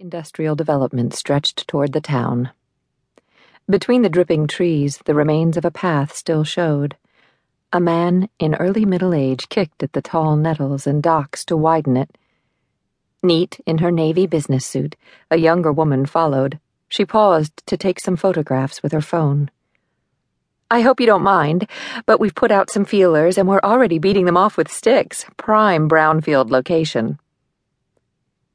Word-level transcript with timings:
industrial 0.00 0.56
development 0.56 1.12
stretched 1.12 1.68
toward 1.68 1.92
the 1.92 2.00
town. 2.00 2.50
Between 3.68 4.00
the 4.00 4.08
dripping 4.08 4.46
trees, 4.46 4.98
the 5.04 5.14
remains 5.14 5.58
of 5.58 5.64
a 5.66 5.70
path 5.70 6.14
still 6.14 6.42
showed. 6.42 6.96
A 7.70 7.80
man 7.80 8.30
in 8.38 8.54
early 8.54 8.86
middle 8.86 9.12
age 9.12 9.50
kicked 9.50 9.82
at 9.82 9.92
the 9.92 10.00
tall 10.00 10.36
nettles 10.36 10.86
and 10.86 11.02
docks 11.02 11.44
to 11.44 11.56
widen 11.56 11.98
it. 11.98 12.16
Neat 13.22 13.60
in 13.66 13.78
her 13.78 13.90
navy 13.90 14.26
business 14.26 14.64
suit, 14.64 14.96
a 15.30 15.36
younger 15.36 15.70
woman 15.70 16.06
followed. 16.06 16.58
She 16.88 17.04
paused 17.04 17.62
to 17.66 17.76
take 17.76 18.00
some 18.00 18.16
photographs 18.16 18.82
with 18.82 18.92
her 18.92 19.02
phone. 19.02 19.50
I 20.70 20.80
hope 20.80 20.98
you 20.98 21.06
don't 21.06 21.22
mind, 21.22 21.68
but 22.06 22.18
we've 22.18 22.34
put 22.34 22.50
out 22.50 22.70
some 22.70 22.86
feelers 22.86 23.36
and 23.36 23.46
we're 23.46 23.60
already 23.60 23.98
beating 23.98 24.24
them 24.24 24.38
off 24.38 24.56
with 24.56 24.72
sticks. 24.72 25.26
Prime 25.36 25.90
brownfield 25.90 26.48
location. 26.48 27.18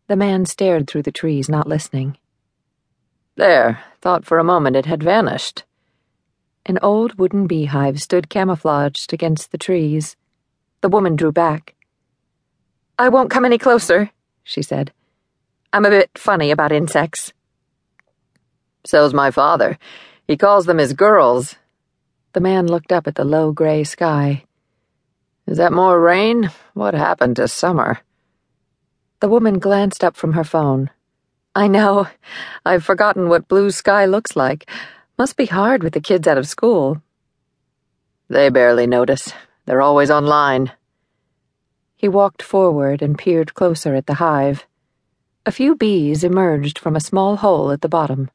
The 0.07 0.15
man 0.15 0.45
stared 0.45 0.87
through 0.87 1.01
the 1.01 1.11
trees, 1.11 1.49
not 1.49 1.67
listening. 1.67 2.17
There, 3.35 3.84
thought 4.02 4.25
for 4.25 4.38
a 4.38 4.43
moment 4.43 4.75
it 4.75 4.85
had 4.85 5.02
vanished. 5.02 5.63
An 6.66 6.77
old 6.81 7.17
wooden 7.17 7.47
beehive 7.47 8.02
stood 8.02 8.30
camouflaged 8.30 9.13
against 9.13 9.52
the 9.52 9.57
trees. 9.57 10.16
The 10.81 10.89
woman 10.89 11.16
drew 11.16 11.31
back. 11.31 11.75
I 12.97 13.09
won't 13.09 13.31
come 13.31 13.45
any 13.45 13.57
closer, 13.57 14.11
she 14.44 14.61
said. 14.61 14.94
I'm 15.73 15.85
a 15.85 15.89
bit 15.89 16.11
funny 16.16 16.52
about 16.52 16.72
insects. 16.72 17.33
So's 18.85 19.13
my 19.13 19.31
father. 19.31 19.77
He 20.27 20.38
calls 20.38 20.66
them 20.66 20.77
his 20.77 20.94
girls. 20.94 21.55
The 22.33 22.39
man 22.39 22.67
looked 22.67 22.91
up 22.91 23.08
at 23.08 23.16
the 23.16 23.25
low 23.25 23.52
gray 23.52 23.83
sky. 23.83 24.45
Is 25.47 25.58
that 25.58 25.73
more 25.73 25.99
rain? 25.99 26.52
What 26.73 26.94
happened 26.94 27.35
to 27.38 27.47
summer? 27.47 27.99
The 29.25 29.31
woman 29.31 29.57
glanced 29.57 30.03
up 30.03 30.15
from 30.15 30.34
her 30.34 30.43
phone. 30.43 30.91
I 31.55 31.66
know. 31.67 32.05
I've 32.63 32.85
forgotten 32.85 33.27
what 33.27 33.47
blue 33.47 33.71
sky 33.71 34.05
looks 34.05 34.35
like. 34.35 34.70
Must 35.17 35.36
be 35.36 35.47
hard 35.47 35.81
with 35.81 35.94
the 35.94 36.00
kids 36.00 36.27
out 36.27 36.38
of 36.38 36.47
school. 36.47 37.02
They 38.30 38.50
barely 38.50 38.85
notice. 38.85 39.33
They're 39.66 39.81
always 39.81 40.11
online. 40.11 40.73
He 41.95 42.08
walked 42.08 42.44
forward 42.44 43.02
and 43.02 43.17
peered 43.17 43.55
closer 43.55 43.95
at 43.95 44.05
the 44.05 44.22
hive. 44.22 44.67
A 45.47 45.52
few 45.52 45.73
bees 45.73 46.23
emerged 46.23 46.78
from 46.78 46.95
a 46.95 47.00
small 47.00 47.38
hole 47.38 47.72
at 47.72 47.81
the 47.81 47.89
bottom. 47.89 48.30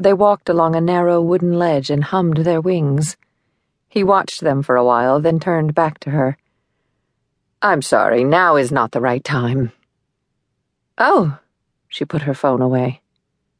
They 0.00 0.14
walked 0.14 0.48
along 0.48 0.74
a 0.74 0.80
narrow 0.80 1.22
wooden 1.22 1.52
ledge 1.60 1.90
and 1.90 2.02
hummed 2.02 2.38
their 2.38 2.60
wings. 2.60 3.16
He 3.88 4.02
watched 4.02 4.40
them 4.40 4.64
for 4.64 4.74
a 4.74 4.84
while, 4.84 5.20
then 5.20 5.38
turned 5.38 5.76
back 5.76 6.00
to 6.00 6.10
her. 6.10 6.36
I'm 7.62 7.82
sorry, 7.82 8.24
now 8.24 8.56
is 8.56 8.72
not 8.72 8.90
the 8.90 9.00
right 9.00 9.22
time. 9.22 9.70
Oh, 10.98 11.38
she 11.88 12.04
put 12.04 12.22
her 12.22 12.34
phone 12.34 12.60
away. 12.60 13.00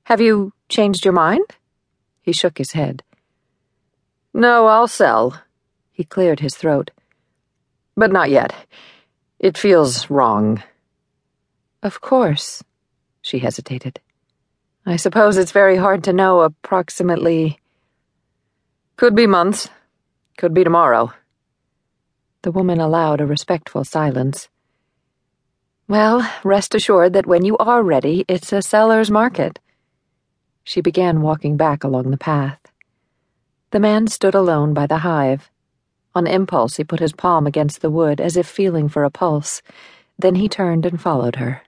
Have 0.05 0.21
you 0.21 0.53
changed 0.69 1.05
your 1.05 1.15
mind? 1.15 1.45
He 2.21 2.33
shook 2.33 2.59
his 2.59 2.73
head. 2.73 3.05
No, 4.35 4.67
I'll 4.67 4.89
sell. 4.89 5.41
He 5.93 6.03
cleared 6.03 6.41
his 6.41 6.57
throat. 6.57 6.91
But 7.97 8.11
not 8.11 8.31
yet. 8.31 8.55
It 9.39 9.57
feels 9.57 10.11
wrong. 10.11 10.63
Of 11.83 12.01
course, 12.01 12.63
she 13.23 13.39
hesitated. 13.39 14.01
I 14.85 14.97
suppose 14.97 15.37
it's 15.37 15.53
very 15.53 15.77
hard 15.77 16.03
to 16.05 16.13
know 16.13 16.41
approximately. 16.41 17.61
Could 18.97 19.15
be 19.15 19.27
months. 19.29 19.69
Could 20.37 20.55
be 20.55 20.65
tomorrow. 20.65 21.13
The 22.43 22.51
woman 22.51 22.81
allowed 22.81 23.21
a 23.21 23.27
respectful 23.27 23.85
silence. 23.85 24.49
Well, 25.89 26.31
rest 26.45 26.75
assured 26.75 27.15
that 27.15 27.27
when 27.27 27.47
you 27.47 27.57
are 27.57 27.83
ready, 27.83 28.23
it's 28.29 28.53
a 28.53 28.61
seller's 28.61 29.11
market. 29.11 29.59
She 30.63 30.83
began 30.83 31.23
walking 31.23 31.57
back 31.57 31.83
along 31.83 32.11
the 32.11 32.19
path. 32.19 32.61
The 33.71 33.81
man 33.81 34.07
stood 34.07 34.35
alone 34.35 34.75
by 34.75 34.87
the 34.87 34.99
hive. 34.99 35.51
On 36.15 36.27
impulse, 36.27 36.77
he 36.77 36.85
put 36.85 37.01
his 37.01 37.15
palm 37.15 37.47
against 37.47 37.81
the 37.81 37.91
wood 37.91 38.21
as 38.21 38.37
if 38.37 38.47
feeling 38.47 38.91
for 38.91 39.03
a 39.03 39.11
pulse. 39.11 39.63
Then 40.19 40.35
he 40.35 40.47
turned 40.47 40.85
and 40.85 41.01
followed 41.01 41.37
her. 41.37 41.63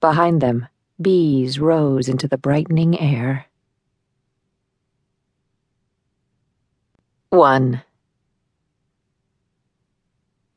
Behind 0.00 0.42
them, 0.42 0.68
bees 1.00 1.58
rose 1.58 2.10
into 2.10 2.28
the 2.28 2.36
brightening 2.36 3.00
air. 3.00 3.46
1. 7.30 7.80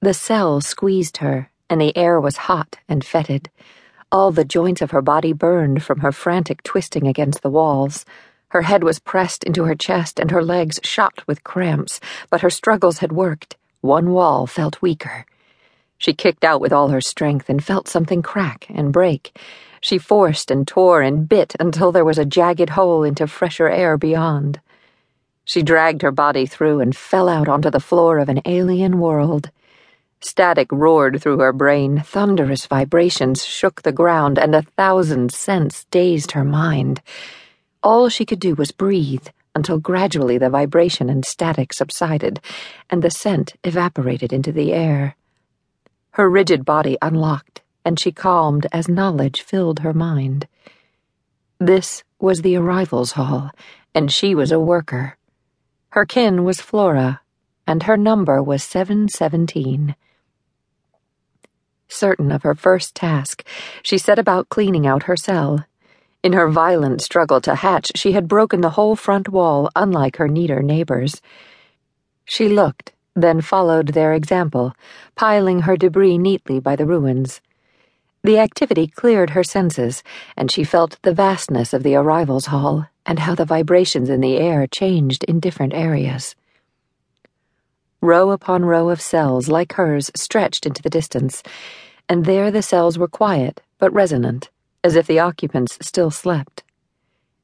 The 0.02 0.14
cell 0.14 0.60
squeezed 0.60 1.18
her 1.18 1.50
and 1.70 1.80
the 1.82 1.96
air 1.98 2.20
was 2.20 2.38
hot 2.38 2.78
and 2.88 3.04
fetid. 3.04 3.50
All 4.12 4.32
the 4.32 4.46
joints 4.46 4.82
of 4.82 4.92
her 4.92 5.02
body 5.02 5.34
burned 5.34 5.84
from 5.84 6.00
her 6.00 6.12
frantic 6.12 6.64
twisting 6.64 7.08
against 7.08 7.42
the 7.42 7.50
walls. 7.50 8.06
Her 8.50 8.62
head 8.62 8.84
was 8.84 9.00
pressed 9.00 9.44
into 9.44 9.66
her 9.66 9.76
chest 9.76 10.20
and 10.20 10.32
her 10.32 10.44
legs 10.44 10.80
shot 10.84 11.28
with 11.28 11.44
cramps, 11.44 12.00
but 12.30 12.42
her 12.42 12.50
struggles 12.50 13.00
had 13.00 13.12
worked. 13.12 13.58
One 13.82 14.12
wall 14.12 14.48
felt 14.48 14.82
weaker. 14.82 15.26
She 15.98 16.14
kicked 16.14 16.44
out 16.44 16.62
with 16.62 16.72
all 16.72 16.90
her 16.90 17.02
strength 17.02 17.50
and 17.50 17.64
felt 17.64 17.88
something 17.88 18.22
crack 18.22 18.68
and 18.70 18.94
break. 18.94 19.38
She 19.82 19.98
forced 19.98 20.50
and 20.52 20.68
tore 20.68 21.02
and 21.02 21.28
bit 21.28 21.56
until 21.60 21.92
there 21.92 22.06
was 22.06 22.18
a 22.18 22.26
jagged 22.26 22.72
hole 22.72 23.04
into 23.04 23.28
fresher 23.28 23.68
air 23.68 23.98
beyond. 23.98 24.62
She 25.44 25.64
dragged 25.64 26.02
her 26.02 26.12
body 26.12 26.46
through 26.46 26.82
and 26.82 26.96
fell 26.96 27.28
out 27.30 27.48
onto 27.48 27.70
the 27.70 27.80
floor 27.80 28.20
of 28.20 28.30
an 28.30 28.42
alien 28.46 29.00
world. 29.00 29.50
Static 30.20 30.72
roared 30.72 31.22
through 31.22 31.40
her 31.40 31.54
brain, 31.54 32.02
thunderous 32.06 32.66
vibrations 32.66 33.46
shook 33.46 33.82
the 33.82 33.92
ground, 33.92 34.40
and 34.40 34.56
a 34.56 34.64
thousand 34.64 35.32
scents 35.32 35.86
dazed 35.92 36.32
her 36.32 36.44
mind. 36.44 37.02
All 37.84 38.10
she 38.10 38.26
could 38.26 38.40
do 38.40 38.56
was 38.56 38.72
breathe 38.72 39.28
until 39.54 39.80
gradually 39.80 40.38
the 40.38 40.50
vibration 40.50 41.10
and 41.10 41.26
static 41.26 41.72
subsided, 41.72 42.40
and 42.90 43.04
the 43.04 43.10
scent 43.10 43.56
evaporated 43.64 44.34
into 44.34 44.52
the 44.52 44.74
air. 44.74 45.16
Her 46.12 46.30
rigid 46.30 46.66
body 46.66 46.98
unlocked, 47.02 47.62
and 47.86 48.00
she 48.00 48.12
calmed 48.12 48.68
as 48.72 48.88
knowledge 48.90 49.42
filled 49.42 49.80
her 49.80 49.94
mind. 49.94 50.48
This 51.60 52.04
was 52.20 52.42
the 52.42 52.56
arrivals 52.56 53.14
hall, 53.14 53.52
and 53.94 54.12
she 54.12 54.36
was 54.36 54.52
a 54.52 54.60
worker. 54.60 55.18
Her 55.90 56.06
kin 56.06 56.44
was 56.44 56.60
Flora, 56.60 57.22
and 57.66 57.84
her 57.84 57.98
number 57.98 58.42
was 58.44 58.64
717. 58.64 59.96
Certain 61.98 62.32
of 62.32 62.44
her 62.44 62.54
first 62.54 62.94
task, 62.94 63.44
she 63.82 63.98
set 63.98 64.20
about 64.20 64.50
cleaning 64.50 64.86
out 64.86 65.04
her 65.10 65.18
cell. 65.18 65.66
In 66.22 66.34
her 66.34 66.48
violent 66.48 67.02
struggle 67.02 67.42
to 67.42 67.56
hatch, 67.56 67.92
she 67.96 68.12
had 68.12 68.28
broken 68.28 68.62
the 68.62 68.70
whole 68.78 68.96
front 68.96 69.30
wall, 69.30 69.72
unlike 69.76 70.18
her 70.18 70.28
neater 70.28 70.62
neighbors. 70.62 71.24
She 72.24 72.50
looked, 72.50 72.94
then 73.16 73.42
followed 73.42 73.88
their 73.90 74.14
example, 74.14 74.76
piling 75.16 75.62
her 75.62 75.76
debris 75.76 76.20
neatly 76.20 76.60
by 76.60 76.76
the 76.76 76.86
ruins. 76.86 77.42
The 78.24 78.38
activity 78.38 78.86
cleared 78.86 79.32
her 79.32 79.44
senses, 79.44 80.04
and 80.36 80.52
she 80.52 80.64
felt 80.64 81.00
the 81.02 81.16
vastness 81.16 81.74
of 81.74 81.82
the 81.82 81.96
arrivals 81.96 82.46
hall 82.46 82.86
and 83.08 83.18
how 83.18 83.34
the 83.34 83.44
vibrations 83.46 84.08
in 84.08 84.22
the 84.22 84.38
air 84.38 84.68
changed 84.68 85.24
in 85.24 85.40
different 85.40 85.74
areas. 85.74 86.36
Row 88.02 88.30
upon 88.30 88.64
row 88.64 88.90
of 88.90 89.02
cells 89.02 89.48
like 89.48 89.74
hers 89.74 90.12
stretched 90.16 90.68
into 90.68 90.84
the 90.84 90.90
distance, 90.92 91.42
and 92.10 92.26
there 92.26 92.52
the 92.52 92.62
cells 92.62 92.98
were 92.98 93.08
quiet 93.08 93.62
but 93.80 93.94
resonant, 93.94 94.50
as 94.84 94.96
if 94.96 95.08
the 95.08 95.20
occupants 95.20 95.78
still 95.82 96.12
slept. 96.12 96.64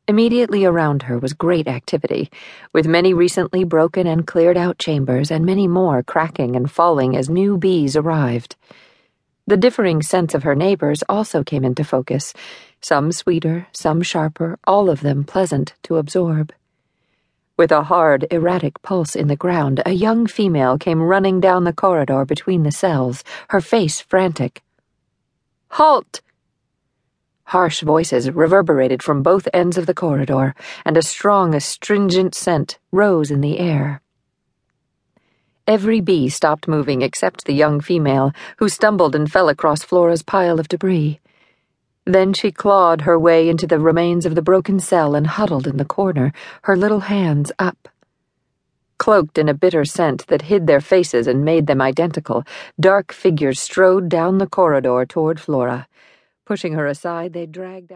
Immediately 0.08 0.66
around 0.66 1.04
her 1.04 1.18
was 1.18 1.34
great 1.34 1.68
activity, 1.68 2.30
with 2.74 2.88
many 2.88 3.14
recently 3.14 3.64
broken 3.64 4.06
and 4.06 4.28
cleared 4.28 4.58
out 4.58 4.78
chambers 4.78 5.32
and 5.32 5.46
many 5.46 5.68
more 5.68 6.04
cracking 6.04 6.56
and 6.56 6.70
falling 6.70 7.16
as 7.16 7.30
new 7.30 7.58
bees 7.58 7.96
arrived. 7.96 8.56
The 9.48 9.58
differing 9.58 10.02
scents 10.02 10.34
of 10.34 10.44
her 10.44 10.56
neighbors 10.56 11.04
also 11.08 11.44
came 11.44 11.64
into 11.64 11.84
focus, 11.84 12.34
some 12.82 13.12
sweeter, 13.12 13.68
some 13.72 14.02
sharper, 14.02 14.60
all 14.66 14.90
of 14.90 15.02
them 15.02 15.24
pleasant 15.24 15.74
to 15.84 15.98
absorb. 15.98 16.52
With 17.56 17.72
a 17.72 17.84
hard, 17.84 18.26
erratic 18.32 18.82
pulse 18.82 19.16
in 19.16 19.28
the 19.28 19.36
ground, 19.36 19.84
a 19.86 19.92
young 19.92 20.26
female 20.26 20.80
came 20.80 21.00
running 21.00 21.40
down 21.40 21.66
the 21.66 21.72
corridor 21.72 22.26
between 22.26 22.64
the 22.64 22.72
cells, 22.72 23.24
her 23.50 23.62
face 23.62 24.02
frantic. 24.02 24.64
Halt! 25.70 26.22
Harsh 27.44 27.82
voices 27.82 28.32
reverberated 28.32 29.04
from 29.04 29.22
both 29.22 29.48
ends 29.54 29.78
of 29.78 29.86
the 29.86 29.94
corridor, 29.94 30.56
and 30.84 30.98
a 30.98 31.04
strong, 31.04 31.54
astringent 31.54 32.34
scent 32.34 32.80
rose 32.92 33.30
in 33.30 33.42
the 33.42 33.60
air. 33.60 34.02
Every 35.68 36.02
bee 36.02 36.30
stopped 36.30 36.68
moving 36.68 37.04
except 37.04 37.46
the 37.46 37.54
young 37.54 37.82
female, 37.82 38.32
who 38.58 38.68
stumbled 38.68 39.14
and 39.16 39.32
fell 39.32 39.48
across 39.48 39.84
Flora's 39.84 40.24
pile 40.24 40.60
of 40.60 40.70
debris. 40.70 41.20
Then 42.06 42.34
she 42.34 42.52
clawed 42.52 43.02
her 43.02 43.18
way 43.18 43.48
into 43.48 43.66
the 43.66 43.80
remains 43.80 44.26
of 44.26 44.36
the 44.36 44.42
broken 44.42 44.80
cell 44.80 45.16
and 45.16 45.26
huddled 45.26 45.68
in 45.68 45.78
the 45.78 45.86
corner, 45.86 46.34
her 46.64 46.76
little 46.76 47.02
hands 47.02 47.52
up. 47.60 47.88
Cloaked 48.98 49.38
in 49.38 49.50
a 49.50 49.54
bitter 49.54 49.86
scent 49.86 50.28
that 50.28 50.44
hid 50.44 50.68
their 50.68 50.82
faces 50.82 51.28
and 51.28 51.44
made 51.46 51.68
them 51.68 51.82
identical, 51.82 52.44
dark 52.80 53.12
figures 53.14 53.60
strode 53.60 54.10
down 54.10 54.38
the 54.38 54.48
corridor 54.48 55.06
toward 55.06 55.40
Flora. 55.40 55.88
Pushing 56.46 56.74
her 56.74 56.88
aside, 56.88 57.34
they 57.34 57.46
dragged 57.46 57.86
out. 57.86 57.92